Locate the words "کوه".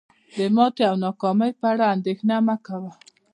2.65-2.91